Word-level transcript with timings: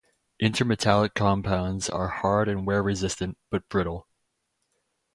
Intermetallic 0.41 1.13
compounds 1.13 1.87
are 1.87 2.07
hard 2.07 2.47
and 2.49 2.65
wear-resistant 2.65 3.37
but 3.51 3.69
brittle. 3.69 4.07